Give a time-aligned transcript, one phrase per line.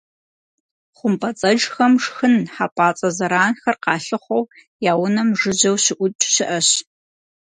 [0.97, 4.51] ХъумпӀэцӀэджхэм шхын- хьэпӀацӀэ зэранхэр- къалъыхъуэу
[4.91, 6.69] я «унэм» жыжьэу щыӀукӀ щыӀэщ.